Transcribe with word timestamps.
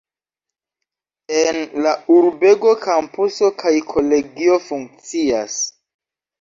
En 1.41 1.59
la 1.87 1.91
urbego 2.15 2.73
kampuso 2.87 3.53
kaj 3.61 3.77
kolegio 3.93 4.61
funkcias. 4.67 5.63